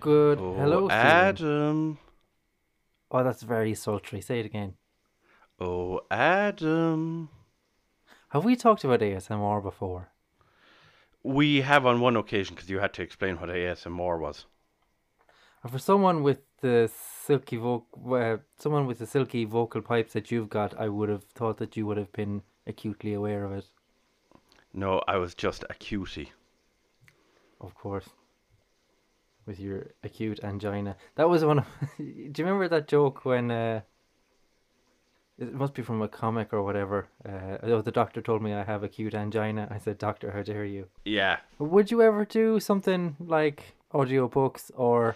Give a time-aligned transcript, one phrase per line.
[0.00, 0.38] Good.
[0.38, 0.90] Oh, Hello.
[0.90, 1.98] Adam.
[3.10, 4.20] Oh, that's very sultry.
[4.20, 4.74] Say it again.
[5.58, 7.30] Oh, Adam.
[8.28, 10.10] Have we talked about ASMR before?
[11.22, 14.44] We have on one occasion because you had to explain what ASMR was.
[15.62, 16.90] And for someone with the
[17.26, 21.24] silky voc, uh, someone with the silky vocal pipes that you've got, I would have
[21.24, 23.64] thought that you would have been acutely aware of it.
[24.72, 26.32] No, I was just a cutie.
[27.60, 28.08] Of course.
[29.46, 30.96] With your acute angina.
[31.16, 31.66] That was one of.
[31.96, 33.50] Do you remember that joke when.
[33.50, 33.80] Uh,
[35.38, 37.06] it must be from a comic or whatever.
[37.24, 39.68] Uh, oh, the doctor told me I have acute angina.
[39.70, 40.88] I said, Doctor, how dare you?
[41.04, 45.14] Yeah, Would you ever do something like audio books or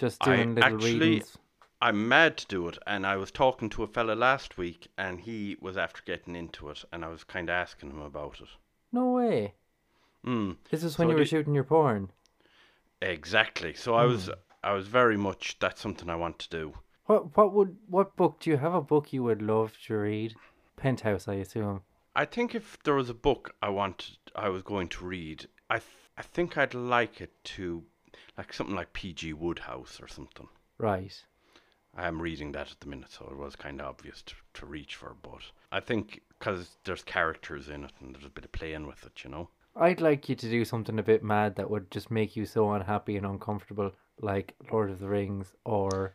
[0.00, 1.38] just I little actually, readings.
[1.80, 5.20] I'm mad to do it, and I was talking to a fella last week, and
[5.20, 8.48] he was after getting into it, and I was kind of asking him about it.
[8.92, 9.54] No way.
[10.24, 10.52] Hmm.
[10.70, 12.10] This is when So you were do- shooting your porn.
[13.02, 13.74] Exactly.
[13.74, 14.28] So I was,
[14.62, 15.58] I was very much.
[15.58, 16.74] That's something I want to do.
[17.06, 20.34] What what would what book do you have a book you would love to read?
[20.76, 21.82] Penthouse, I assume.
[22.14, 25.78] I think if there was a book I wanted, I was going to read, I,
[25.78, 25.86] th-
[26.18, 27.84] I think I'd like it to,
[28.36, 29.32] like something like P.G.
[29.34, 30.48] Wodehouse or something.
[30.78, 31.22] Right.
[31.96, 34.66] I am reading that at the minute, so it was kind of obvious to, to
[34.66, 35.16] reach for.
[35.20, 39.04] But I think because there's characters in it and there's a bit of playing with
[39.04, 39.48] it, you know.
[39.76, 42.72] I'd like you to do something a bit mad that would just make you so
[42.72, 46.14] unhappy and uncomfortable, like Lord of the Rings or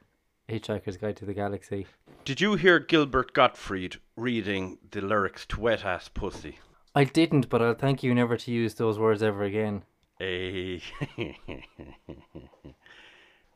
[0.50, 1.88] Hitchhiker's Guide to the Galaxy.
[2.24, 6.59] Did you hear Gilbert Gottfried reading the lyrics to Wet Ass Pussy?
[6.94, 9.84] I didn't, but I'll thank you never to use those words ever again.
[10.20, 10.80] Eh,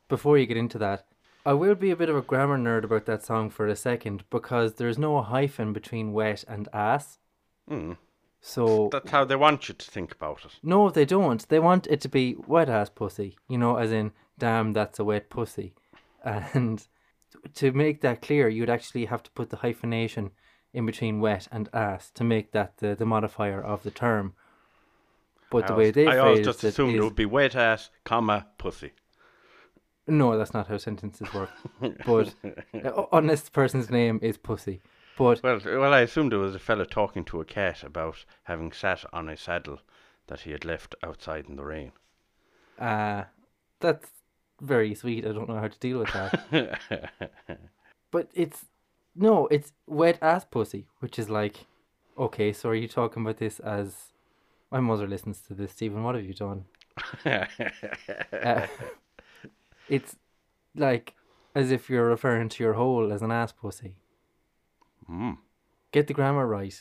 [0.08, 1.06] Before you get into that,
[1.46, 4.24] I will be a bit of a grammar nerd about that song for a second
[4.28, 7.18] because there's no hyphen between wet and ass.
[7.66, 7.92] Hmm.
[8.42, 10.52] So That's how they want you to think about it.
[10.62, 11.46] No, they don't.
[11.48, 15.04] They want it to be wet ass pussy, you know, as in, damn, that's a
[15.04, 15.74] wet pussy.
[16.24, 16.86] And
[17.54, 20.30] to make that clear, you'd actually have to put the hyphenation
[20.72, 24.34] in between wet and ass to make that the, the modifier of the term.
[25.50, 27.54] But the I way always- they I always just assumed it is- would be wet
[27.56, 28.92] ass, comma, pussy.
[30.06, 31.50] no, that's not how sentences work.
[32.06, 32.34] but
[32.84, 34.80] uh, unless the person's name is pussy.
[35.18, 38.72] But Well, well, I assumed it was a fella talking to a cat about having
[38.72, 39.80] sat on a saddle
[40.28, 41.92] that he had left outside in the rain.
[42.78, 43.24] uh,
[43.80, 44.10] that's
[44.60, 45.26] very sweet.
[45.26, 46.78] I don't know how to deal with that.
[48.10, 48.66] But it's
[49.14, 51.66] no, it's wet ass pussy, which is like,
[52.18, 54.12] okay, so are you talking about this as
[54.70, 56.02] my mother listens to this, Stephen?
[56.02, 56.64] What have you done?
[57.24, 57.46] Uh,
[59.88, 60.16] it's
[60.76, 61.14] like
[61.54, 63.96] as if you're referring to your hole as an ass pussy.
[65.10, 65.38] mm.
[65.92, 66.78] Get the grammar right,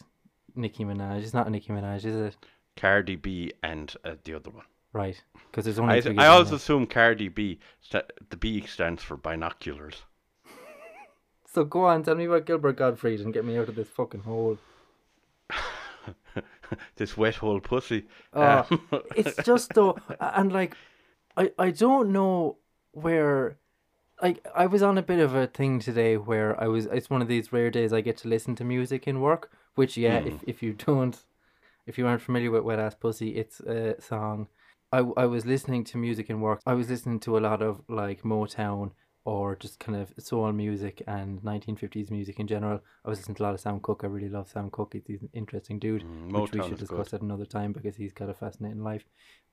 [0.56, 1.24] Nicki Minaj.
[1.24, 2.38] It's not Nicki Minaj, is it?
[2.78, 4.66] Cardi B and uh, the other one.
[4.94, 5.98] Right, because there's only.
[5.98, 10.04] I, two I also assume Cardi B, sta- the B stands for binoculars.
[11.52, 14.22] So go on, tell me about Gilbert Gottfried and get me out of this fucking
[14.22, 14.60] hole.
[16.96, 18.06] this wet hole pussy.
[18.34, 20.76] Uh, Um, it's just though, and like,
[21.38, 22.58] I I don't know
[22.92, 23.58] where,
[24.22, 26.86] like I was on a bit of a thing today where I was.
[26.88, 29.52] It's one of these rare days I get to listen to music in work.
[29.76, 31.18] Which yeah, if if you don't,
[31.86, 34.48] if you aren't familiar with Wet Ass Pussy, it's a song.
[34.92, 36.62] I I was listening to music in work.
[36.66, 38.92] I was listening to a lot of like Motown
[39.30, 42.80] or just kind of soul music and 1950s music in general.
[43.06, 44.02] I was listening to a lot of Sam Cooke.
[44.04, 44.96] I really love Sam Cooke.
[45.06, 47.18] He's an interesting dude Mm, which we should discuss good.
[47.18, 49.06] at another time because he's got a fascinating life.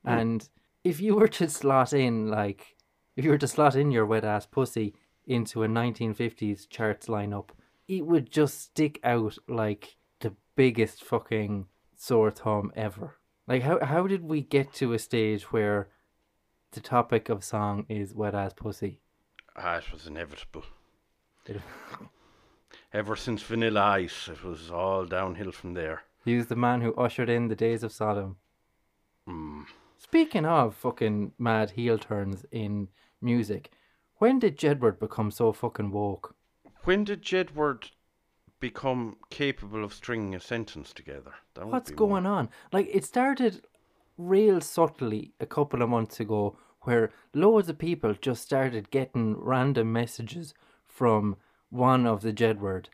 [0.07, 0.21] Mm.
[0.21, 0.49] And
[0.83, 2.77] if you were to slot in like
[3.17, 4.95] if you were to slot in your wet ass pussy
[5.27, 7.49] into a 1950s charts lineup,
[7.87, 11.67] it would just stick out like the biggest fucking
[11.97, 13.17] sore thumb ever.
[13.47, 15.89] Like how how did we get to a stage where
[16.73, 19.01] the topic of song is wet ass pussy?
[19.57, 20.65] Ah, it was inevitable.
[21.47, 21.61] It-
[22.93, 26.03] Ever since Vanilla Ice, it was all downhill from there.
[26.25, 28.37] He was the man who ushered in the days of Sodom.
[29.29, 29.65] Mm.
[29.99, 32.89] Speaking of fucking mad heel turns in
[33.21, 33.71] music,
[34.19, 36.35] when did Jedward become so fucking woke?
[36.85, 37.91] When did Jedward
[38.61, 41.35] become capable of stringing a sentence together?
[41.55, 42.27] That What's going one.
[42.27, 42.49] on?
[42.73, 43.63] Like it started
[44.17, 46.57] real subtly a couple of months ago
[46.87, 50.55] where loads of people just started getting random messages
[50.87, 51.37] from
[51.71, 52.87] one of the Jedward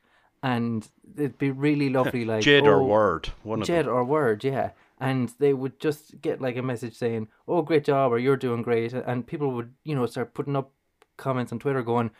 [0.42, 3.30] and it'd be really lovely like Jed or "Oh, Word?
[3.42, 4.70] One Jed or Word, yeah.
[4.98, 8.62] And they would just get like a message saying, "Oh, great job," or "You're doing
[8.62, 10.70] great," and people would, you know, start putting up
[11.16, 12.10] comments on Twitter going,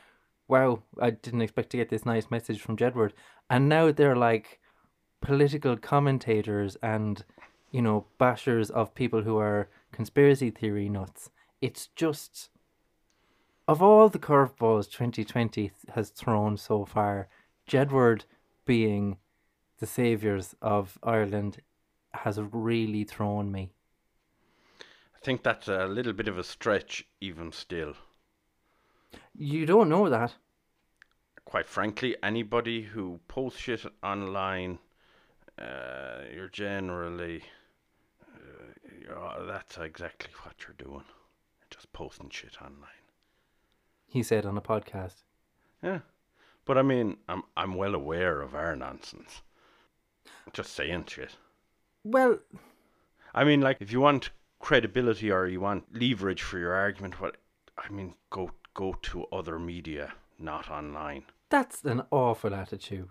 [0.49, 3.13] wow, I didn't expect to get this nice message from Jedward.
[3.49, 4.61] And now they're like
[5.21, 7.25] political commentators and,
[7.71, 11.31] you know, bashers of people who are conspiracy theory nuts.
[11.63, 12.51] It's just,
[13.69, 17.29] of all the curveballs 2020 has thrown so far,
[17.69, 18.25] Jedward
[18.67, 19.19] being
[19.79, 21.59] the saviours of Ireland
[22.15, 23.71] has really thrown me.
[24.81, 27.95] I think that's a little bit of a stretch, even still.
[29.33, 30.35] You don't know that.
[31.45, 34.81] Quite frankly, anybody who posts shit online,
[35.61, 37.45] uh, you're generally.
[38.21, 41.05] Uh, you're, that's exactly what you're doing.
[41.73, 43.03] Just posting shit online.
[44.07, 45.25] He said on a podcast.
[45.83, 46.01] Yeah.
[46.65, 49.43] But I mean, I'm I'm well aware of our nonsense.
[50.53, 51.37] Just saying shit.
[52.05, 52.39] Well,
[53.35, 54.31] I mean, like, if you want
[54.61, 57.37] credibility or you want leverage for your argument, what
[57.79, 61.25] I mean, go go to other media, not online.
[61.51, 63.09] that's an awful attitude.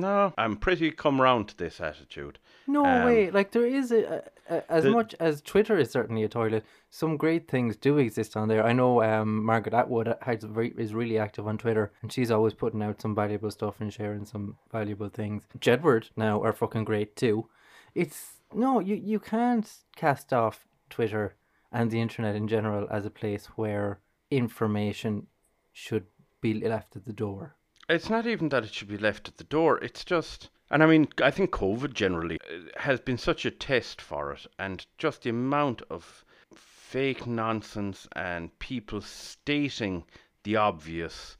[0.00, 2.38] No, I'm pretty come round to this attitude.
[2.66, 3.30] No Um, way.
[3.30, 6.64] Like there is a, a, a as the- much as Twitter is certainly a toilet.
[6.90, 8.64] Some great things do exist on there.
[8.66, 10.44] I know um, Margaret Atwood has
[10.78, 14.24] is really active on Twitter, and she's always putting out some valuable stuff and sharing
[14.24, 15.46] some valuable things.
[15.58, 17.48] Jedward now are fucking great too.
[17.94, 21.34] It's no, you you can't cast off Twitter
[21.72, 24.00] and the internet in general as a place where
[24.30, 25.26] information
[25.72, 26.06] should
[26.40, 27.56] be left at the door.
[27.88, 29.78] It's not even that it should be left at the door.
[29.78, 34.00] It's just, and I mean, I think COVID generally uh, has been such a test
[34.00, 40.04] for it, and just the amount of fake nonsense and people stating
[40.42, 41.36] the obvious,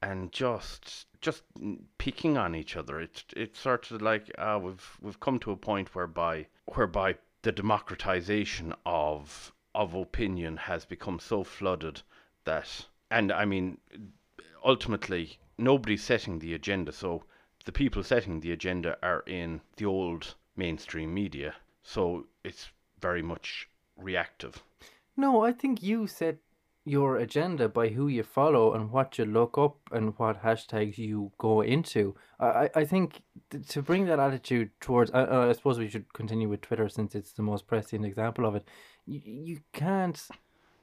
[0.00, 1.42] and just just
[1.98, 2.98] picking on each other.
[2.98, 7.52] It's it's sort of like uh, we've we've come to a point whereby whereby the
[7.52, 12.00] democratization of of opinion has become so flooded
[12.44, 13.76] that, and I mean,
[14.64, 16.92] ultimately nobody's setting the agenda.
[16.92, 17.24] So
[17.64, 21.54] the people setting the agenda are in the old mainstream media.
[21.82, 22.70] So it's
[23.00, 24.62] very much reactive.
[25.16, 26.38] No, I think you set
[26.84, 31.30] your agenda by who you follow and what you look up and what hashtags you
[31.38, 32.14] go into.
[32.40, 36.12] I, I, think th- to bring that attitude towards, I, I I suppose we should
[36.12, 38.66] continue with Twitter since it's the most pressing example of it.
[39.06, 40.20] You, you can't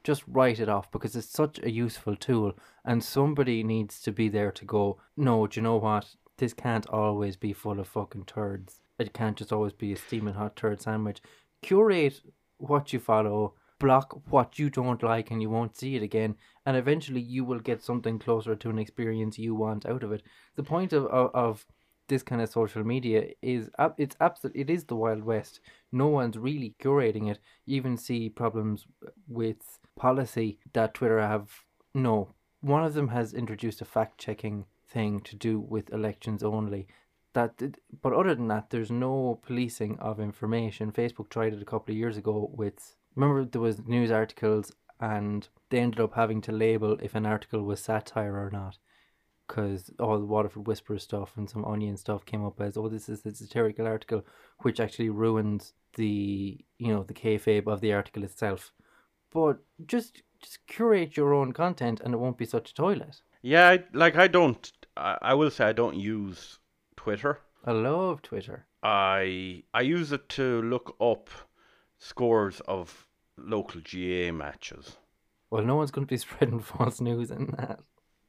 [0.03, 2.53] just write it off because it's such a useful tool
[2.85, 6.15] and somebody needs to be there to go, no, do you know what?
[6.37, 8.81] This can't always be full of fucking turds.
[8.97, 11.21] It can't just always be a steaming hot turd sandwich.
[11.61, 12.21] Curate
[12.57, 16.35] what you follow, block what you don't like, and you won't see it again.
[16.65, 20.21] And eventually, you will get something closer to an experience you want out of it.
[20.55, 21.65] The point of of, of
[22.09, 24.55] this kind of social media is ab- it's absolute.
[24.55, 25.61] It is the wild west.
[25.91, 27.39] No one's really curating it.
[27.65, 28.85] You even see problems
[29.27, 31.49] with policy that Twitter have.
[31.93, 36.87] No, one of them has introduced a fact checking thing to do with elections only
[37.33, 37.61] that
[38.01, 41.97] but other than that there's no policing of information facebook tried it a couple of
[41.97, 46.97] years ago with remember there was news articles and they ended up having to label
[47.01, 48.77] if an article was satire or not
[49.49, 53.09] because all the waterford whisperer stuff and some onion stuff came up as oh this
[53.09, 54.23] is a satirical article
[54.59, 58.71] which actually ruins the you know the kayfabe of the article itself
[59.33, 59.57] but
[59.87, 63.83] just just curate your own content and it won't be such a toilet Yeah, I,
[63.93, 64.71] like I don't.
[64.95, 66.59] I, I will say I don't use
[66.95, 67.39] Twitter.
[67.65, 71.29] i love twitter I I use it to look up
[71.97, 74.97] scores of local GAA matches.
[75.51, 77.79] well no one's going to be spreading false news in that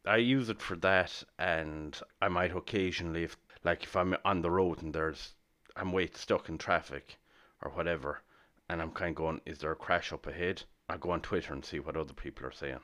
[0.07, 4.51] I use it for that, and I might occasionally, if like if I'm on the
[4.51, 5.35] road and there's
[5.77, 7.19] I'm wait stuck in traffic
[7.63, 8.21] or whatever,
[8.69, 10.63] and I'm kind of going, is there a crash up ahead?
[10.89, 12.81] I go on Twitter and see what other people are saying.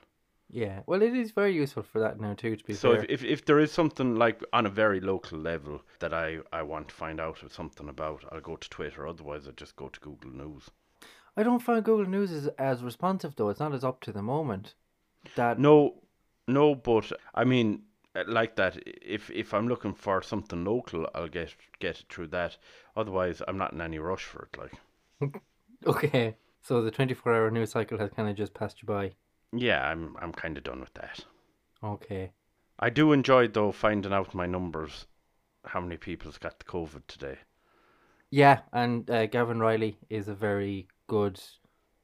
[0.49, 2.55] Yeah, well, it is very useful for that now too.
[2.55, 5.37] To be So fair, if, if if there is something like on a very local
[5.37, 9.07] level that I I want to find out or something about, I'll go to Twitter.
[9.07, 10.69] Otherwise, I just go to Google News.
[11.35, 13.49] I don't find Google News as, as responsive though.
[13.49, 14.75] It's not as up to the moment.
[15.35, 15.95] That No,
[16.47, 17.83] no, but I mean,
[18.15, 18.77] uh, like that.
[18.85, 22.57] If if I'm looking for something local, I'll get get it through that.
[22.95, 24.57] Otherwise, I'm not in any rush for it.
[24.57, 25.41] Like,
[25.85, 26.35] okay.
[26.61, 29.13] So the twenty four hour news cycle has kind of just passed you by.
[29.51, 31.25] yeah, I'm I'm kind of done with that.
[31.83, 32.31] Okay.
[32.79, 35.07] I do enjoy though finding out my numbers,
[35.65, 37.37] how many people's got the COVID today.
[38.29, 41.41] Yeah, and uh, Gavin Reilly is a very good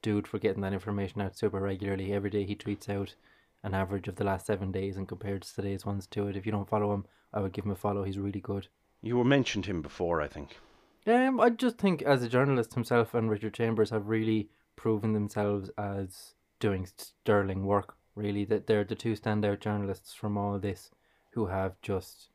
[0.02, 2.14] dude for getting that information out super regularly.
[2.14, 3.16] Every day he tweets out
[3.64, 6.36] an average of the last seven days and compares today's ones to it.
[6.36, 8.04] If you don't follow him, I would give him a follow.
[8.04, 8.68] He's really good.
[9.02, 10.58] You were mentioned him before, I think.
[11.06, 15.70] Um, I just think as a journalist himself and Richard Chambers have really proven themselves
[15.78, 20.92] as doing sterling work Really, that they're the two standout journalists from all this
[21.32, 22.30] who have just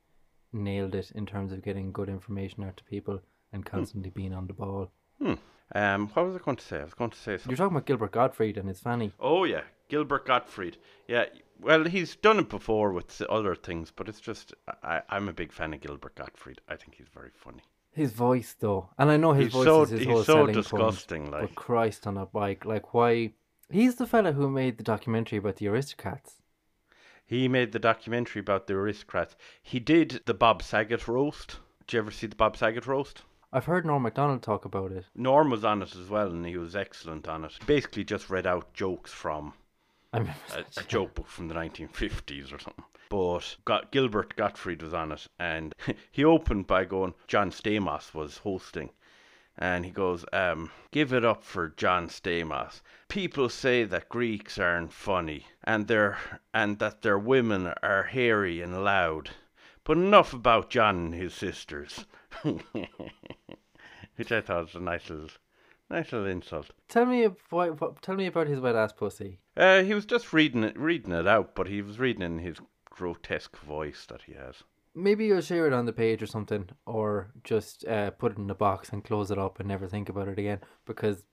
[0.51, 3.21] nailed it in terms of getting good information out to people
[3.53, 4.91] and constantly being on the ball.
[5.73, 6.79] Um, what was I going to say?
[6.79, 7.51] I was going to say something.
[7.51, 9.13] You're talking about Gilbert Gottfried and his fanny.
[9.19, 10.77] Oh yeah, Gilbert Gottfried.
[11.07, 11.25] Yeah,
[11.59, 14.53] well, he's done it before with other things, but it's just
[14.83, 16.61] I, I'm a big fan of Gilbert Gottfried.
[16.69, 17.63] I think he's very funny.
[17.91, 20.33] His voice, though, and I know his he's voice so is his he's whole so
[20.35, 21.21] selling disgusting.
[21.23, 21.33] point.
[21.33, 23.33] Like But Christ on a bike, like why?
[23.71, 26.35] He's the fella who made the documentary about the aristocrats.
[27.25, 29.35] he made the documentary about the aristocrats.
[29.61, 31.57] He did the Bob Saget roast.
[31.85, 33.23] Did you ever see the Bob Saget roast?
[33.51, 35.05] I've heard Norm Macdonald talk about it.
[35.15, 37.57] Norm was on it as well, and he was excellent on it.
[37.65, 39.53] Basically, just read out jokes from
[40.11, 42.85] I remember a, a joke book from the 1950s or something.
[43.09, 45.73] But got, Gilbert Gottfried was on it, and
[46.11, 48.91] he opened by going, John Stamos was hosting.
[49.57, 52.81] And he goes, um, give it up for John Stamos.
[53.07, 56.17] People say that Greeks aren't funny, and their
[56.53, 59.31] and that their women are hairy and loud.
[59.83, 62.05] But enough about John and his sisters.
[62.43, 65.29] Which I thought was a nice little,
[65.89, 66.71] nice little insult.
[66.87, 69.39] Tell me about what, tell me about his wet ass pussy.
[69.57, 72.57] Uh, he was just reading it, reading it out, but he was reading in his
[72.89, 74.63] grotesque voice that he has.
[74.95, 78.49] Maybe you'll share it on the page or something, or just uh, put it in
[78.49, 80.59] a box and close it up and never think about it again.
[80.85, 81.23] Because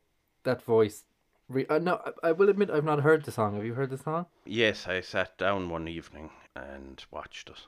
[0.44, 1.04] that voice,
[1.48, 3.54] re- uh, no, I, I will admit I've not heard the song.
[3.54, 4.26] Have you heard the song?
[4.44, 7.60] Yes, I sat down one evening and watched it.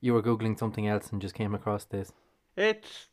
[0.00, 2.12] You were googling something else and just came across this.
[2.56, 3.08] It's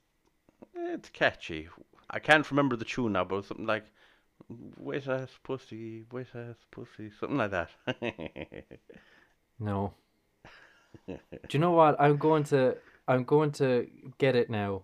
[0.73, 1.67] it's catchy.
[2.09, 3.85] I can't remember the tune now, but it's something like
[4.77, 7.69] "wet ass pussy, wet ass pussy," something like that.
[9.57, 9.93] No.
[11.07, 11.17] Do
[11.51, 11.95] you know what?
[11.99, 14.83] I'm going to I'm going to get it now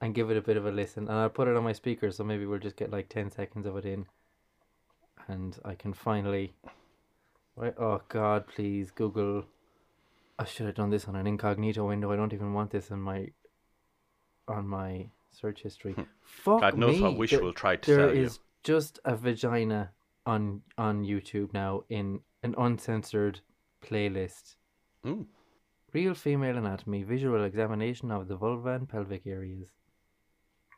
[0.00, 2.10] and give it a bit of a listen and I'll put it on my speaker
[2.10, 4.06] so maybe we'll just get like 10 seconds of it in
[5.28, 6.54] and I can finally
[7.56, 9.44] oh god please Google
[10.38, 12.12] I should have done this on an incognito window.
[12.12, 13.28] I don't even want this in my
[14.48, 15.94] on my search history.
[16.22, 17.02] Fuck God knows me.
[17.02, 18.22] what Wish there- will try to there sell you.
[18.22, 19.90] is just a vagina
[20.24, 23.40] on on YouTube now in an uncensored
[23.84, 24.56] playlist.
[25.04, 25.26] Mm.
[25.92, 29.70] Real female anatomy, visual examination of the vulva and pelvic areas.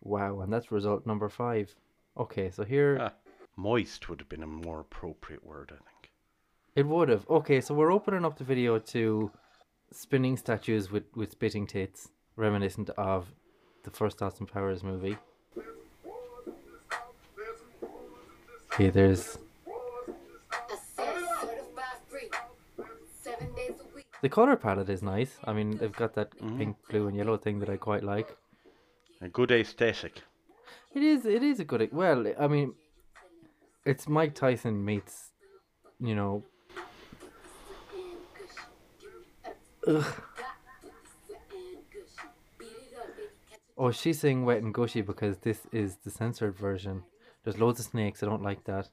[0.02, 1.74] Wow, and that's result number five.
[2.16, 3.12] Okay, so here Ah,
[3.56, 6.12] moist would have been a more appropriate word, I think.
[6.76, 7.28] it would have.
[7.28, 9.30] Okay, so we're opening up the video to
[9.90, 13.34] spinning statues with, with spitting tits, reminiscent of
[13.84, 15.16] the first Austin Powers movie.
[18.72, 19.38] Okay, there's
[24.20, 25.38] the color palette is nice.
[25.44, 26.58] I mean, they've got that mm-hmm.
[26.58, 28.36] pink, blue, and yellow thing that I quite like.
[29.20, 30.22] A good aesthetic.
[30.94, 31.24] It is.
[31.24, 31.88] It is a good.
[31.92, 32.74] Well, I mean,
[33.84, 35.30] it's Mike Tyson meets,
[36.00, 36.42] you know.
[39.86, 40.14] Ugh.
[43.80, 47.04] Oh, she's saying wet and gushy because this is the censored version.
[47.44, 48.24] There's loads of snakes.
[48.24, 48.88] I don't like that.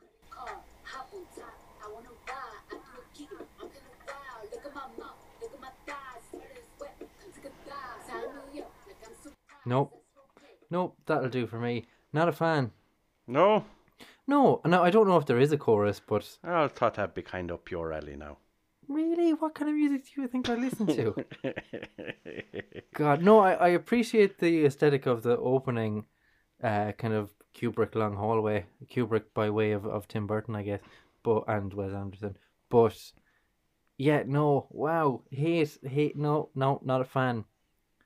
[9.66, 10.04] Nope.
[10.70, 10.96] Nope.
[11.08, 11.88] That'll do for me.
[12.14, 12.72] Not a fan.
[13.26, 13.66] No,
[14.28, 14.62] No.
[14.64, 14.84] No.
[14.84, 17.66] I don't know if there is a chorus, but I thought that'd be kind of
[17.66, 18.38] pure alley now.
[18.88, 21.16] Really, what kind of music do you think I listen to?
[22.94, 26.06] God, no, I, I appreciate the aesthetic of the opening,
[26.64, 28.66] uh, kind of Kubrick long hallway.
[28.88, 30.82] Kubrick by way of, of Tim Burton, I guess,
[31.24, 32.38] but and Wes Anderson.
[32.70, 32.98] But
[33.98, 37.46] yeah, no, wow, hate, hate, no, no, not a fan.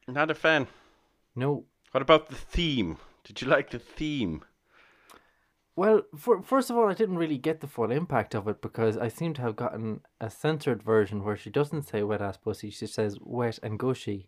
[0.07, 0.67] Not a fan.
[1.36, 1.65] No.
[1.91, 2.98] What about the theme?
[3.24, 4.43] Did you like the theme?
[5.79, 8.98] Well, for, first of all, I didn't really get the full impact of it because
[8.98, 12.69] I seem to have gotten a censored version where she doesn't say wet ass pussy,
[12.69, 14.27] she says wet and gushy.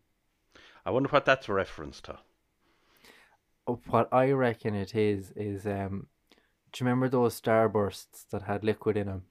[0.85, 2.19] I wonder what that's a reference to.
[3.65, 6.07] what I reckon it is is um
[6.71, 9.23] do you remember those starbursts that had liquid in them?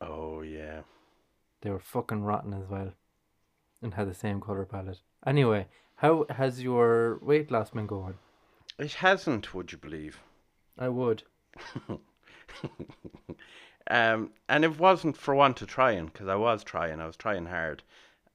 [0.00, 0.80] Oh yeah.
[1.60, 2.94] They were fucking rotten as well,
[3.80, 5.02] and had the same color palette.
[5.24, 8.14] Anyway, how has your weight loss been going?
[8.76, 10.18] It hasn't, would you believe?
[10.80, 11.22] I would.
[13.90, 17.00] Um, and it wasn't for want of trying, because I was trying.
[17.00, 17.82] I was trying hard,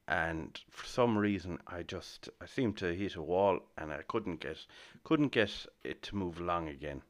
[0.08, 4.42] and for some reason, I just I seemed to hit a wall, and I couldn't
[4.42, 4.66] get
[5.06, 7.04] couldn't get it to move along again.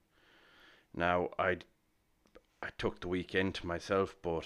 [0.94, 1.58] Now I
[2.62, 4.46] I took the weekend to myself, but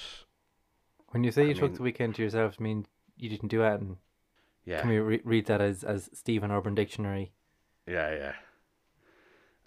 [1.09, 2.85] When you say I you took the weekend to yourself, I mean
[3.17, 3.81] you didn't do it.
[3.81, 3.97] And
[4.63, 7.33] yeah, can we re- read that as as Stephen Urban Dictionary?
[7.85, 8.33] yeah, yeah.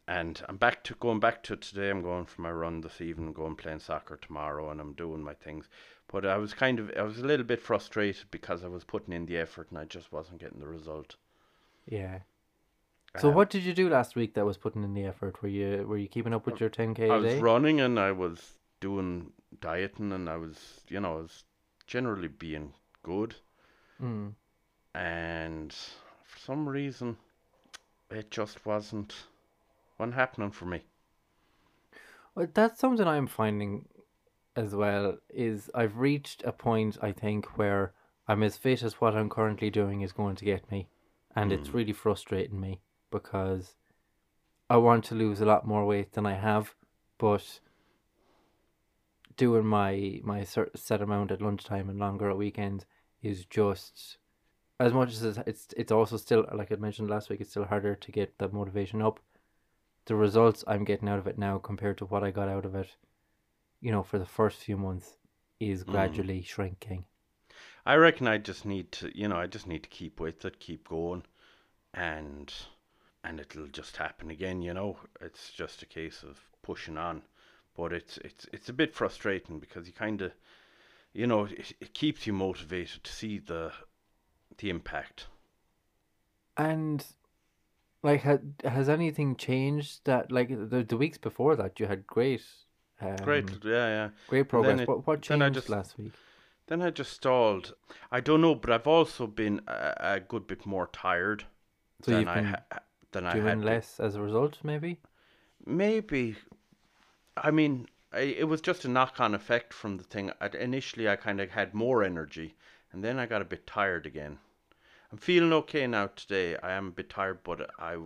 [0.09, 1.91] And I'm back to going back to today.
[1.91, 5.35] I'm going for my run this evening, going playing soccer tomorrow, and I'm doing my
[5.35, 5.69] things.
[6.11, 9.15] But I was kind of, I was a little bit frustrated because I was putting
[9.15, 11.17] in the effort and I just wasn't getting the result.
[11.87, 12.21] Yeah.
[13.17, 15.43] So Um, what did you do last week that was putting in the effort?
[15.43, 17.09] Were you were you keeping up with your ten k?
[17.11, 21.45] I was running and I was doing dieting and I was, you know, I was
[21.87, 23.37] generally being good.
[24.03, 24.35] Mm.
[24.95, 25.73] And
[26.25, 27.17] for some reason,
[28.11, 29.15] it just wasn't,
[30.03, 30.83] wasn't happening for me.
[32.35, 33.87] Well, that's something I'm finding
[34.57, 35.19] as well.
[35.31, 37.93] Is I've reached a point I think where
[38.27, 40.89] I'm as fit as what I'm currently doing is going to get me,
[41.37, 41.75] and it's Mm.
[41.75, 42.81] really frustrating me
[43.11, 43.77] because
[44.69, 46.75] I want to lose a lot more weight than I have,
[47.19, 47.61] but
[49.37, 52.87] doing my my set amount at lunchtime and longer at weekends
[53.23, 54.19] is just
[54.81, 57.41] as much as it's it's, it's also still like I mentioned last week.
[57.41, 59.21] It's still harder to get the motivation up.
[60.07, 62.75] The results I'm getting out of it now compared to what I got out of
[62.75, 62.97] it,
[63.81, 65.17] you know, for the first few months,
[65.61, 65.93] is Mm.
[65.93, 67.05] gradually shrinking.
[67.87, 70.59] I reckon I just need to, you know, I just need to keep with it,
[70.61, 71.25] keep going,
[71.95, 72.53] and
[73.25, 74.63] and it'll just happen again.
[74.63, 77.23] You know, it's just a case of pushing on.
[77.77, 80.33] But it's it's it's a bit frustrating because you kind of,
[81.13, 83.73] you know, it, it keeps you motivated to see the
[84.59, 85.27] the impact.
[86.57, 87.05] And
[88.03, 92.43] like, had has anything changed that like the the weeks before that you had great,
[93.01, 94.09] um, Great, yeah, yeah.
[94.29, 94.81] great progress.
[94.81, 96.13] it- what what changed just- last week?
[96.69, 97.75] Then I just stalled.
[98.11, 101.45] I don't know, but I've also been a, a good bit more tired
[102.03, 102.79] So than I been ha-
[103.11, 103.45] than I had.
[103.45, 103.63] been.
[103.63, 104.99] less as a result, maybe.
[105.67, 106.37] Maybe.
[107.37, 110.31] I mean, I, it was just a knock-on effect from the thing.
[110.41, 112.55] i initially, I kind of had more energy,
[112.93, 114.39] and then I got a bit tired again.
[115.13, 116.57] I'm feeling okay now today.
[116.63, 117.99] I am a bit tired, but I,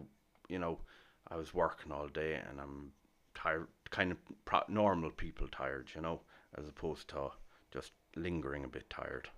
[0.49, 0.81] you know,
[1.29, 2.91] I was working all day, and I'm
[3.35, 6.21] tired, kind of pro- normal people tired, you know,
[6.59, 7.31] as opposed to
[7.73, 9.29] just lingering a bit tired.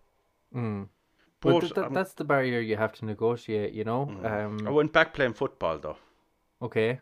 [0.55, 0.89] Mm.
[1.41, 4.07] But But th- th- that's the barrier you have to negotiate, you know.
[4.07, 4.25] Mm.
[4.61, 5.99] Um, I went back playing football though,
[6.63, 7.01] okay,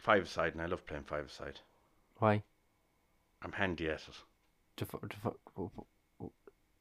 [0.00, 1.60] five-side, and I love playing five-side.
[2.18, 2.42] why?
[3.40, 4.16] I'm handy at it.
[4.76, 5.32] Def- def-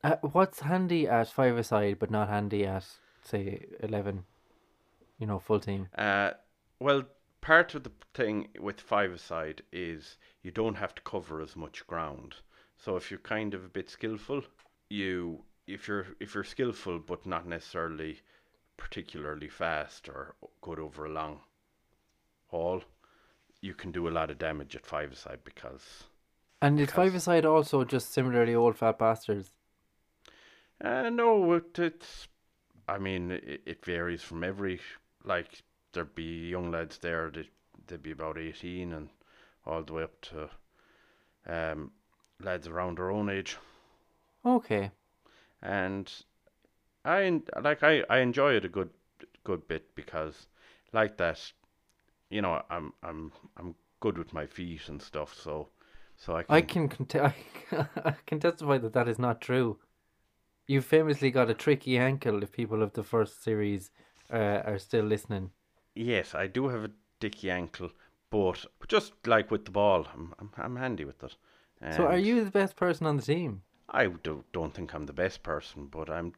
[0.04, 2.86] uh, what's handy at five aside, but not handy at
[3.28, 4.24] say eleven?
[5.20, 5.88] You know, full team.
[5.98, 6.32] Uh,
[6.80, 7.04] well,
[7.42, 12.36] part of the thing with five-a-side is you don't have to cover as much ground.
[12.78, 14.44] So if you're kind of a bit skillful,
[14.90, 18.20] you if you're if you're skillful but not necessarily
[18.78, 21.40] particularly fast or good over a long
[22.52, 22.84] haul,
[23.62, 26.04] you can do a lot of damage at five-a-side because
[26.62, 29.52] And is five aside also just similarly old fat bastards?
[30.84, 32.28] Uh, no, it, it's.
[32.88, 34.80] I mean, it, it varies from every.
[35.24, 37.50] Like, there'd be young lads there, they,
[37.88, 39.10] they'd be about 18 and
[39.66, 40.50] all the way up to
[41.48, 41.92] um,
[42.42, 43.58] lads around their own age.
[44.46, 44.92] Okay.
[45.62, 46.12] And
[47.04, 48.90] I, like, I, I enjoy it a good
[49.44, 50.48] good bit because,
[50.92, 51.40] like that,
[52.30, 55.70] you know, I'm I'm I'm good with my feet and stuff, so
[56.18, 56.56] so I can.
[56.56, 57.16] I can cont-
[58.06, 59.80] I can testify that that is not true.
[60.68, 62.44] You famously got a tricky ankle.
[62.44, 63.90] If people of the first series
[64.32, 65.52] uh, are still listening,
[65.96, 67.90] Yes, I do have a dicky ankle,
[68.30, 71.36] but just like with the ball, I'm I'm, I'm handy with it.
[71.96, 73.62] so are you the best person on the team?
[73.90, 76.34] I do, don't think I'm the best person, but I'm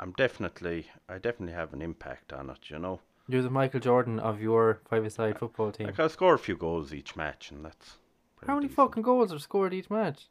[0.00, 2.68] I'm definitely I definitely have an impact on it.
[2.70, 5.86] You know, You're the Michael Jordan of your five-a-side football team.
[5.86, 7.98] like I score a few goals each match, and that's
[8.46, 8.76] How many decent.
[8.76, 10.28] fucking goals are scored each match?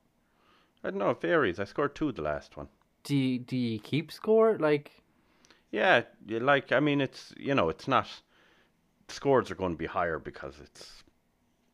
[0.83, 1.11] I don't know.
[1.11, 1.59] It varies.
[1.59, 2.67] I scored two the last one.
[3.03, 4.57] Do you, do you keep score?
[4.57, 5.03] Like,
[5.71, 8.07] Yeah, like I mean it's you know it's not
[9.09, 11.03] scores are going to be higher because it's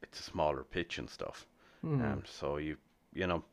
[0.03, 1.47] it's a smaller pitch and stuff.
[1.83, 2.77] hmm, Um, so you
[3.13, 3.43] you know,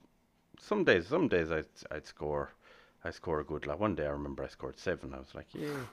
[0.60, 2.52] some days some days I'd I'd score
[3.04, 5.14] I score a good like one day I remember I scored seven.
[5.14, 5.86] I was like, yeah.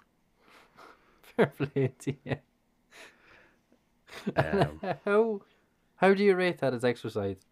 [1.21, 2.35] fair play to you.
[4.35, 5.41] Um, how
[5.97, 7.45] how do you rate that as exercise?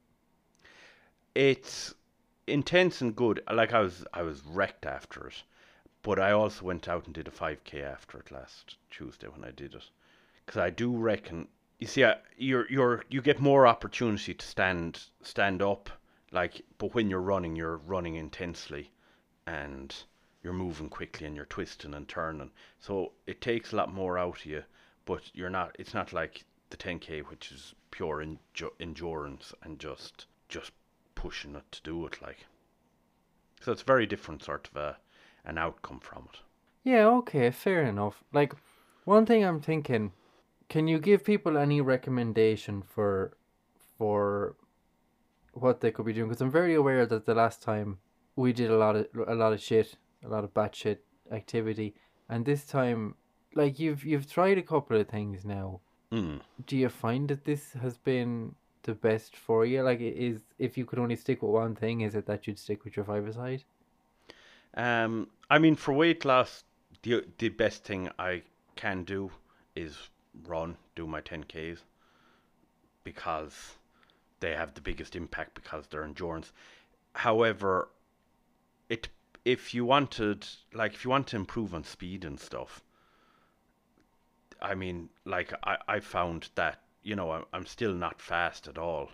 [1.36, 1.94] it's
[2.48, 3.44] intense and good.
[3.52, 5.44] Like I was I was wrecked after it,
[6.02, 9.44] but I also went out and did a five k after it last Tuesday when
[9.44, 9.90] I did it,
[10.46, 11.48] because I do reckon
[11.80, 15.90] you see I, you're you're you get more opportunity to stand stand up.
[16.32, 18.92] Like but when you're running you're running intensely
[19.46, 19.96] and
[20.44, 22.52] you're moving quickly and you're twisting and turning.
[22.80, 24.64] So it takes a lot more out of you
[25.08, 28.24] but you're not it's not like the 10k which is pure
[28.80, 30.72] endurance and just just
[31.18, 32.46] pushing it to do it like
[33.62, 34.98] so it's very different sort of a,
[35.44, 36.40] an outcome from it
[36.88, 38.24] Yeah, okay, fair enough.
[38.32, 38.54] Like,
[39.04, 40.14] one thing I'm thinking,
[40.70, 43.36] Can you give people any recommendation for
[43.98, 44.56] for
[45.52, 46.30] what they could be doing?
[46.30, 47.98] Because I'm very aware that the last time
[48.36, 51.90] we did a lot of a lot of shit, a lot of bad shit activity,
[52.30, 53.16] and this time,
[53.54, 55.82] like you've you've tried a couple of things now.
[56.12, 56.40] Mm.
[56.66, 59.82] Do you find that this has been the best for you?
[59.82, 62.84] Like, is if you could only stick with one thing, is it that you'd stick
[62.84, 63.64] with your five aside?
[64.76, 66.64] Um, I mean, for weight loss,
[67.04, 68.44] the the best thing I
[68.76, 69.32] can do
[69.76, 70.10] is
[70.46, 71.80] run, do my 10Ks,
[73.04, 73.78] because
[74.40, 76.52] they have the biggest impact because they're endurance.
[77.14, 77.90] However,
[78.90, 79.10] it
[79.46, 82.84] if you wanted, like, if you want to improve on speed and stuff,
[84.62, 88.78] I mean, like, I, I found that, you know, I'm, I'm still not fast at
[88.78, 89.12] all,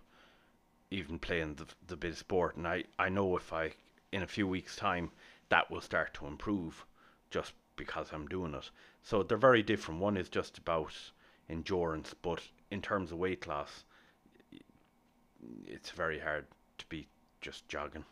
[0.89, 2.57] even playing the, the bit of sport.
[2.57, 3.73] And I, I know if I,
[4.11, 5.11] in a few weeks' time,
[5.49, 6.87] that will start to improve
[7.29, 8.71] just because I'm doing it.
[9.03, 10.01] So they're very different.
[10.01, 10.91] One is just about
[11.47, 13.83] endurance, but in terms of weight loss,
[15.67, 16.47] it's very hard
[16.79, 17.07] to be
[17.41, 18.05] just jogging.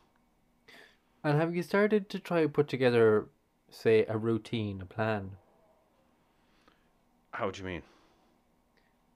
[1.24, 3.30] And have you started to try to put together,
[3.72, 5.32] say, a routine, a plan?
[7.32, 7.82] How do you mean?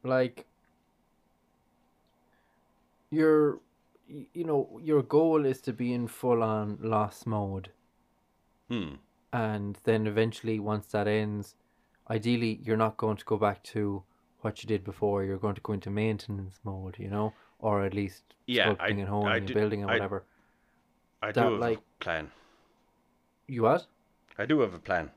[0.02, 0.48] Like,
[3.16, 3.60] your,
[4.08, 7.70] you know, your goal is to be in full on loss mode.
[8.70, 8.96] Hmm.
[9.32, 11.54] and then eventually once that ends
[12.10, 14.02] ideally you're not going to go back to
[14.42, 17.28] what you did before you're going to go into maintenance mode you know
[17.60, 20.24] or at least Yeah, sculpting I- and honing I and do- building and I- whatever
[21.22, 22.32] I That, do have like- a plan.
[23.56, 23.86] you what
[24.38, 25.12] I do have a plan.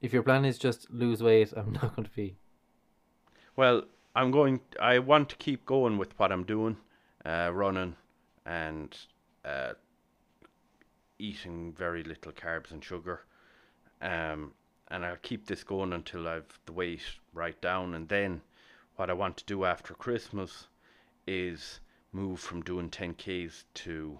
[0.00, 2.28] if your plan is just lose weight i'm not going to be
[3.56, 3.82] Well,
[4.16, 4.60] I'm going.
[4.80, 6.78] I want to keep going with what I'm doing,
[7.26, 7.96] uh, running,
[8.46, 8.96] and
[9.44, 9.74] uh,
[11.18, 13.20] eating very little carbs and sugar.
[14.00, 14.52] Um,
[14.88, 17.02] and I'll keep this going until I've the weight
[17.34, 17.92] right down.
[17.92, 18.40] And then,
[18.96, 20.68] what I want to do after Christmas
[21.26, 24.18] is move from doing 10k's to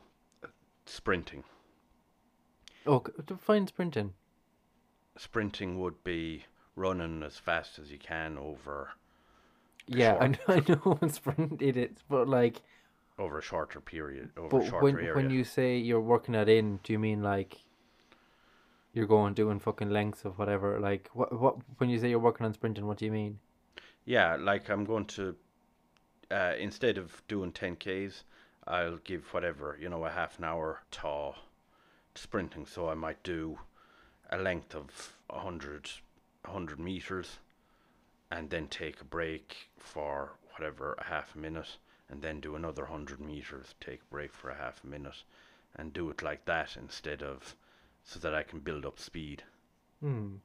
[0.85, 1.43] sprinting.
[2.87, 4.13] oh define sprinting
[5.17, 8.91] Sprinting would be running as fast as you can over
[9.89, 10.37] yeah I know.
[10.49, 12.63] I know sprint it is but like
[13.19, 15.15] over a shorter period, over a but shorter when area.
[15.15, 17.59] when you say you're working that in do you mean like
[18.93, 22.47] you're going doing fucking lengths of whatever like what what when you say you're working
[22.47, 23.39] on sprinting what do you mean
[24.07, 25.37] Yeah, like I'm going to
[26.31, 28.25] uh, instead of doing 10k's,
[28.67, 31.33] I'll give whatever you know a half an hour to
[32.15, 32.67] sprinting.
[32.67, 33.59] So I might do
[34.31, 35.91] a length of 100,
[36.45, 37.39] 100 meters,
[38.31, 41.77] and then take a break for whatever a half a minute,
[42.09, 45.23] and then do another hundred meters, take a break for a half a minute,
[45.75, 47.57] and do it like that instead of
[48.05, 49.45] so that I can build up speed.
[50.01, 50.41] hmm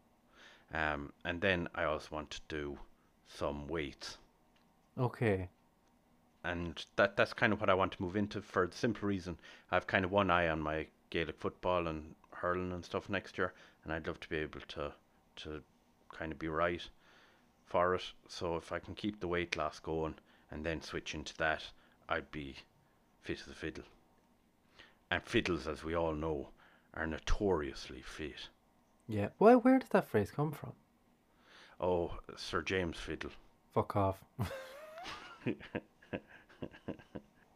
[0.73, 2.79] Um, and then I also want to do
[3.27, 4.17] some weights.
[4.97, 5.49] okay
[6.43, 9.37] and that that's kind of what I want to move into for the simple reason
[9.71, 13.53] I've kind of one eye on my Gaelic football and hurling and stuff next year,
[13.83, 14.93] and I'd love to be able to
[15.37, 15.63] to
[16.09, 16.87] kind of be right
[17.71, 18.03] for it.
[18.27, 20.15] So if I can keep the weight loss going
[20.51, 21.63] and then switch into that,
[22.09, 22.55] I'd be
[23.21, 23.85] fit as a fiddle.
[25.09, 26.49] And fiddles, as we all know,
[26.93, 28.49] are notoriously fit.
[29.07, 29.29] Yeah.
[29.39, 30.73] Well, where did that phrase come from?
[31.79, 33.31] Oh, Sir James Fiddle.
[33.73, 34.17] Fuck off.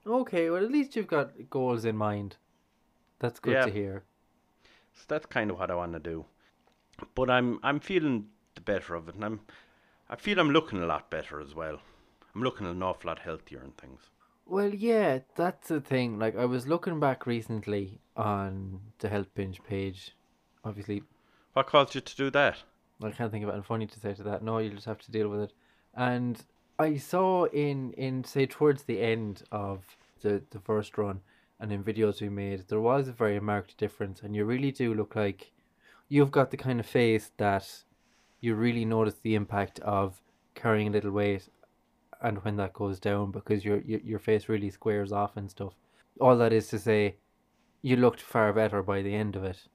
[0.08, 2.38] okay, well, at least you've got goals in mind.
[3.19, 3.65] That's good Yeah.
[3.65, 4.04] to hear.
[4.93, 6.25] So that's kind of what I want to do.
[7.13, 9.41] But I'm I'm feeling the better of it, and I'm
[10.10, 11.80] I feel I'm looking a lot better as well.
[12.34, 14.02] I'm looking an awful lot healthier and things.
[14.46, 16.20] Well, yeah, that's the thing.
[16.20, 20.15] Like, I was looking back recently on the Health Binge page.
[20.63, 21.04] Obviously,
[21.54, 22.58] What caused you to do that?
[23.02, 24.44] I can't think of anything funny to say to that.
[24.44, 25.54] No, you just have to deal with it.
[25.96, 26.39] And
[26.78, 29.86] I saw in, in say, towards the end of
[30.22, 31.22] the, the first run
[31.60, 34.22] and in videos we made, there was a very marked difference.
[34.22, 35.52] And you really do look like
[36.10, 37.84] you've got the kind of face that
[38.45, 40.21] you really notice the impact of
[40.55, 41.49] carrying a little weight
[42.21, 45.73] and when that goes down because your, your, your face really squares off and stuff.
[46.19, 47.17] All that is to say,
[47.81, 49.67] you looked far better by the end of it.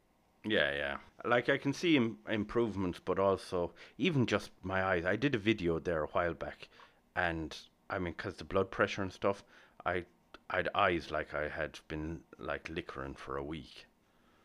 [0.45, 0.97] Yeah, yeah.
[1.25, 5.05] Like I can see Im- improvements, but also even just my eyes.
[5.05, 6.69] I did a video there a while back,
[7.15, 7.57] and
[7.91, 9.45] I mean, cause the blood pressure and stuff,
[9.87, 10.05] I
[10.51, 13.87] I had eyes like I had been like liquoring for a week.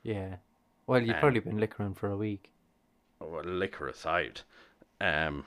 [0.04, 0.38] Yeah.
[0.88, 2.52] Well, you've Um, probably been liquoring for a week.
[3.22, 4.42] Liquor aside,
[5.02, 5.46] um,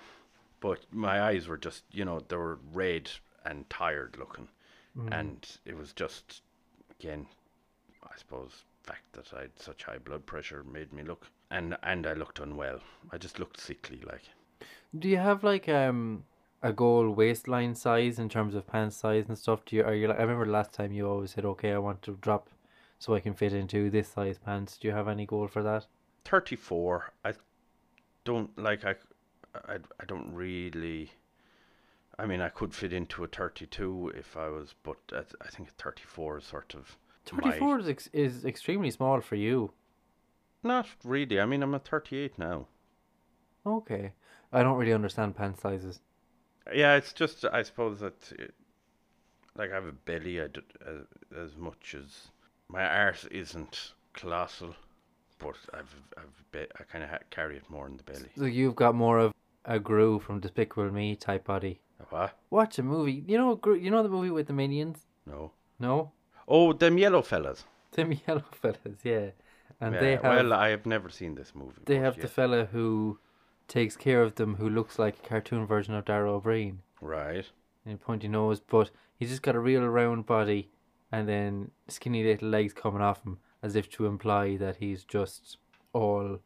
[0.61, 3.11] but my eyes were just, you know, they were red
[3.45, 4.49] and tired looking,
[4.97, 5.09] Mm.
[5.13, 6.43] and it was just,
[6.99, 7.27] again,
[8.03, 12.07] I suppose, fact that I had such high blood pressure made me look, and and
[12.07, 12.81] I looked unwell.
[13.13, 14.23] I just looked sickly, like.
[14.99, 16.25] Do you have like um
[16.63, 19.65] a goal waistline size in terms of pants size and stuff?
[19.67, 22.03] Do you are you like I remember last time you always said, Okay, I want
[22.03, 22.49] to drop
[22.99, 24.77] so I can fit into this size pants.
[24.79, 25.87] Do you have any goal for that?
[26.25, 27.13] 34.
[27.25, 27.35] I
[28.29, 28.95] don't like I,
[29.75, 31.11] I, I don't really.
[32.19, 35.69] I mean, I could fit into a 32 if I was, but I, I think
[35.69, 36.97] a 34 is sort of.
[37.33, 39.73] my- Thirty four is ex- is extremely small for you.
[40.63, 41.39] Not really.
[41.41, 42.67] I mean, I'm at 38 now.
[43.65, 44.13] Okay.
[44.53, 46.01] I don't really understand pant sizes.
[46.75, 48.55] Yeah, it's just I suppose that it,
[49.57, 51.01] like I have a belly I d- as,
[51.37, 52.29] as much as
[52.69, 54.75] my arse isn't colossal,
[55.39, 58.31] but I've I've be, I kind of carry it more in the belly.
[58.37, 59.33] So you've got more of
[59.65, 61.81] a Gru from Despicable Me type body.
[62.11, 62.39] What?
[62.51, 63.25] Watch a movie.
[63.27, 64.99] You know Gru, you know the movie with the minions?
[65.27, 65.53] No.
[65.79, 66.13] No?
[66.47, 67.65] Oh, them yellow fellas.
[67.93, 69.31] Them yellow fellas, yeah.
[69.81, 71.83] And yeah, they have well, I have never seen this movie.
[71.85, 72.23] they have yeah.
[72.23, 73.19] the fella who
[73.69, 76.79] takes care of them who looks like a cartoon version of Dara Ó Briain.
[77.01, 77.47] right.
[77.85, 80.69] And a pointy nose, but he's just got a real round body
[81.11, 85.59] and then skinny little legs coming off him as if to imply that he's just
[85.93, 86.39] all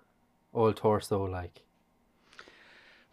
[0.53, 1.63] all torso like.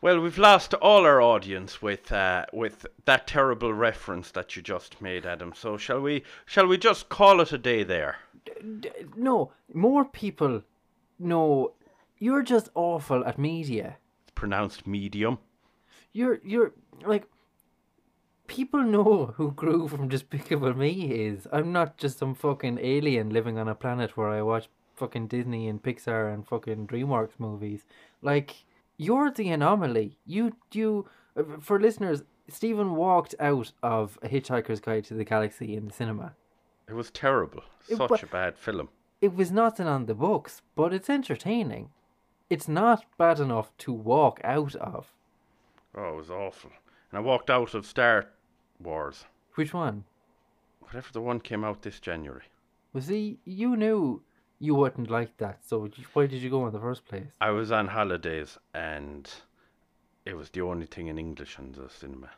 [0.01, 5.01] Well, we've lost all our audience with uh, with that terrible reference that you just
[5.01, 5.53] made, Adam.
[5.53, 8.17] So shall we shall we just call it a day there?
[8.79, 10.63] D- no, more people
[11.19, 11.73] No,
[12.17, 13.97] you're just awful at media.
[14.23, 15.39] It's pronounced medium.
[16.13, 16.71] You're you're
[17.05, 17.25] like
[18.49, 21.47] people know who Gru from Despicable Me is.
[21.53, 25.69] I'm not just some fucking alien living on a planet where I watch fucking Disney
[25.69, 27.85] and Pixar and fucking DreamWorks movies.
[28.21, 28.65] Like
[28.97, 30.17] you're the anomaly.
[30.25, 31.07] You you
[31.37, 32.23] uh, for listeners.
[32.49, 36.33] Stephen walked out of A Hitchhiker's Guide to the Galaxy in the cinema.
[36.87, 37.61] It was terrible.
[37.87, 38.89] It Such wa- a bad film.
[39.21, 41.91] It was nothing on the books, but it's entertaining.
[42.49, 45.13] It's not bad enough to walk out of.
[45.95, 46.71] Oh, it was awful.
[47.11, 48.25] And I walked out of Star
[48.81, 49.25] Wars.
[49.55, 50.05] Which one?
[50.79, 52.45] Whatever the one came out this January.
[52.93, 54.23] Well, see, you knew
[54.59, 57.27] you wouldn't like that, so why did you go in the first place?
[57.39, 59.29] I was on holidays and
[60.25, 62.29] it was the only thing in English in the cinema.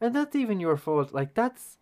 [0.00, 1.14] And that's even your fault.
[1.14, 1.78] Like, that's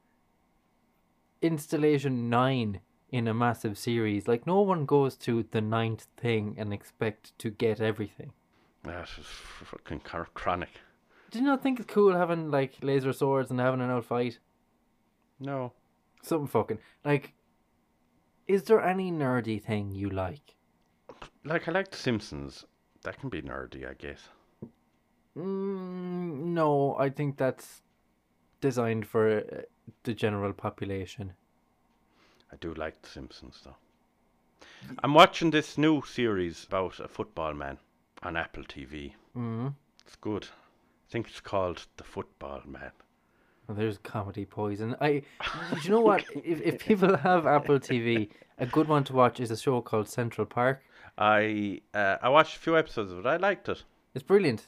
[1.41, 4.29] installation nine in a massive series.
[4.29, 8.33] Like, no one goes to the ninth thing and expect to get everything.
[8.85, 10.03] That was fucking
[10.35, 10.71] chronic.
[11.33, 14.39] Do you not think it's cool having, like, laser swords and having an old fight?
[15.41, 15.73] No.
[16.23, 16.79] Something fucking.
[17.07, 17.33] Like,
[18.47, 20.57] is there any nerdy thing you like?
[21.43, 22.67] Like, I like The Simpsons.
[23.03, 24.29] That can be nerdy, I guess.
[25.35, 27.81] Mm, no, I think that's
[28.61, 29.63] designed for uh,
[30.03, 31.33] the general population.
[32.53, 33.77] I do like The Simpsons, though.
[35.03, 37.79] I'm watching this new series about a football man
[38.23, 39.15] on Apple TV.
[39.35, 39.75] Mm.
[40.07, 40.49] It's good.
[41.13, 42.91] I think it's called The Football Man.
[43.69, 44.97] Well, there's comedy poison.
[44.99, 45.23] I,
[45.75, 46.25] do you know what?
[46.43, 50.09] if if people have Apple TV, a good one to watch is a show called
[50.09, 50.83] Central Park.
[51.19, 53.27] I uh, I watched a few episodes of it.
[53.27, 53.85] I liked it.
[54.15, 54.61] It's brilliant.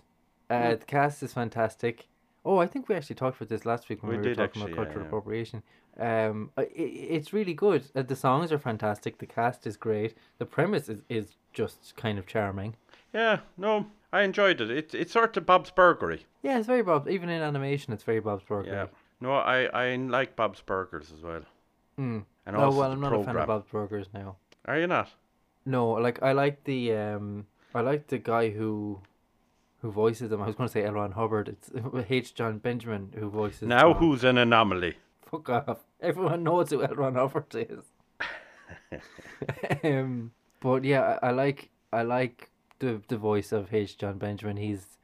[0.50, 0.74] Uh, Yeah.
[0.74, 2.08] The cast is fantastic.
[2.44, 4.60] Oh, I think we actually talked about this last week when We we, were talking
[4.60, 5.06] actually, about cultural yeah.
[5.06, 5.62] appropriation.
[5.98, 6.66] Um, i i
[7.16, 7.82] it's really good.
[7.94, 9.16] Uh, the songs are fantastic.
[9.16, 10.12] The cast is great.
[10.36, 12.76] The premise is, is just kind of charming.
[13.14, 14.70] Yeah, no, I enjoyed it.
[14.70, 16.20] It it's sort of Bob's Burgery.
[16.42, 17.08] Yeah, it's very Bob.
[17.08, 18.70] Even in animation, it's very Bob's Burger.
[18.70, 18.86] Yeah.
[19.20, 21.42] No, I I like Bob's Burgers as well.
[21.98, 22.24] Mm.
[22.46, 23.30] And Oh also well, I'm not program.
[23.36, 24.36] a fan of Bob's Burgers now.
[24.66, 25.08] Are you not?
[25.66, 29.00] No, like I like the um, I like the guy who,
[29.82, 30.42] who voices them.
[30.42, 30.92] I was going to say L.
[30.92, 31.48] Ron Hubbard.
[31.48, 31.70] It's
[32.10, 32.34] H.
[32.34, 33.62] John Benjamin who voices.
[33.62, 34.94] Now who's an anomaly?
[35.28, 35.78] Fuck off!
[36.00, 36.94] Everyone knows who L.
[36.94, 37.84] Ron Hubbard is.
[39.84, 43.98] um, but yeah, I, I like I like the the voice of H.
[43.98, 44.56] John Benjamin.
[44.56, 44.98] He's.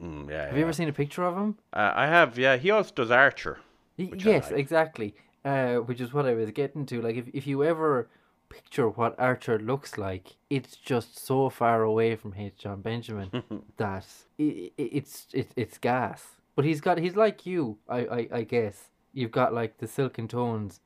[0.00, 0.46] Mm, yeah.
[0.46, 0.62] Have you yeah.
[0.62, 1.58] ever seen a picture of him?
[1.72, 2.38] Uh, I have.
[2.38, 3.58] Yeah, he also does Archer.
[3.96, 4.60] Y- yes, like.
[4.60, 5.14] exactly.
[5.44, 7.00] Uh, which is what I was getting to.
[7.00, 8.08] Like, if if you ever
[8.48, 12.54] picture what Archer looks like, it's just so far away from H.
[12.58, 13.30] John Benjamin
[13.76, 14.06] that
[14.38, 16.26] i i it's it, it's gas.
[16.56, 18.90] But he's got he's like you, I, I I guess.
[19.12, 20.80] You've got like the silken tones,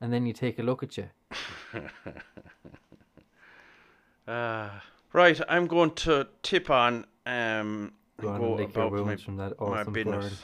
[0.00, 1.08] and then you take a look at you.
[4.26, 4.68] Uh,
[5.12, 9.58] right, I'm going to tip on um Go on go and about my, from that
[9.60, 10.04] my awesome burn.
[10.04, 10.42] business.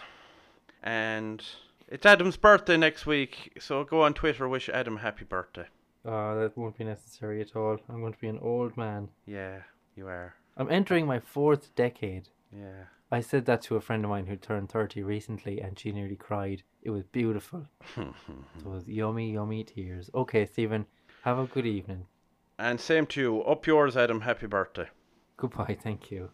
[0.83, 1.42] And
[1.88, 5.66] it's Adam's birthday next week, so go on Twitter, wish Adam happy birthday.
[6.04, 7.78] Oh, that won't be necessary at all.
[7.88, 9.09] I'm going to be an old man.
[9.26, 9.59] Yeah,
[9.96, 10.35] you are.
[10.57, 12.28] I'm entering my fourth decade.
[12.52, 12.85] Yeah.
[13.11, 16.16] I said that to a friend of mine who turned 30 recently and she nearly
[16.16, 16.62] cried.
[16.83, 17.66] It was beautiful.
[17.96, 20.11] It was yummy, yummy tears.
[20.14, 20.87] Okay, Stephen,
[21.22, 22.07] have a good evening.
[22.59, 23.42] And same to you.
[23.42, 24.23] Up yours, Adam.
[24.23, 24.88] Happy birthday.
[25.37, 26.31] Goodbye, thank you.